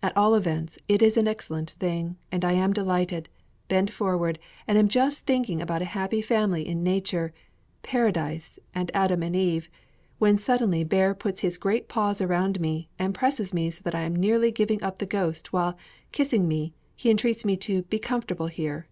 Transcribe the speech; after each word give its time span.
At 0.00 0.16
all 0.16 0.36
events, 0.36 0.78
it 0.86 1.02
is 1.02 1.16
an 1.16 1.26
excellent 1.26 1.70
thing, 1.80 2.18
and 2.30 2.44
I 2.44 2.52
am 2.52 2.72
delighted, 2.72 3.28
bend 3.66 3.92
forward, 3.92 4.38
and 4.68 4.78
am 4.78 4.86
just 4.86 5.26
thinking 5.26 5.60
about 5.60 5.82
a 5.82 5.86
happy 5.86 6.22
family 6.22 6.64
in 6.64 6.84
nature, 6.84 7.34
Paradise, 7.82 8.60
and 8.76 8.92
Adam 8.94 9.24
and 9.24 9.34
Eve, 9.34 9.68
when 10.20 10.38
suddenly 10.38 10.84
Bear 10.84 11.16
puts 11.16 11.40
his 11.40 11.58
great 11.58 11.88
paws 11.88 12.20
around 12.22 12.60
me, 12.60 12.90
and 12.96 13.12
presses 13.12 13.52
me 13.52 13.68
so 13.72 13.82
that 13.82 13.94
I 13.96 14.02
am 14.02 14.14
near 14.14 14.38
giving 14.52 14.84
up 14.84 14.98
the 15.00 15.04
ghost, 15.04 15.52
while, 15.52 15.76
kissing 16.12 16.46
me, 16.46 16.72
he 16.94 17.10
entreats 17.10 17.44
me 17.44 17.56
to 17.56 17.82
"be 17.82 17.98
comfortable 17.98 18.46
here." 18.46 18.86